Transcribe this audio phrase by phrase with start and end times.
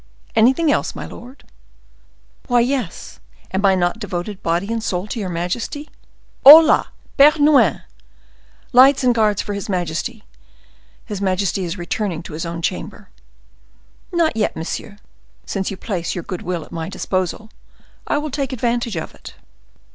[0.35, 1.43] "Anything else, my lord?"
[2.47, 3.19] "Why yes;
[3.53, 5.91] am I not devoted body and soul to your majesty?
[6.43, 6.87] Hola!
[7.17, 10.23] Bernouin!—lights and guards for his majesty!
[11.05, 13.09] His majesty is returning to his own chamber."
[14.11, 14.97] "Not yet, monsieur:
[15.45, 17.51] since you place your good will at my disposal,
[18.07, 19.35] I will take advantage of it."